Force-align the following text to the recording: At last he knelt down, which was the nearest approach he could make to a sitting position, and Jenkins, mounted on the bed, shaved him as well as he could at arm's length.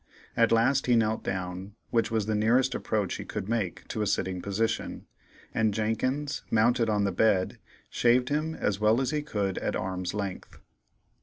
At 0.35 0.51
last 0.51 0.87
he 0.87 0.95
knelt 0.95 1.23
down, 1.23 1.75
which 1.91 2.09
was 2.09 2.25
the 2.25 2.33
nearest 2.33 2.73
approach 2.73 3.17
he 3.17 3.23
could 3.23 3.47
make 3.47 3.87
to 3.89 4.01
a 4.01 4.07
sitting 4.07 4.41
position, 4.41 5.05
and 5.53 5.75
Jenkins, 5.75 6.41
mounted 6.49 6.89
on 6.89 7.03
the 7.03 7.11
bed, 7.11 7.59
shaved 7.87 8.29
him 8.29 8.55
as 8.55 8.79
well 8.79 8.99
as 8.99 9.11
he 9.11 9.21
could 9.21 9.59
at 9.59 9.75
arm's 9.75 10.15
length. 10.15 10.57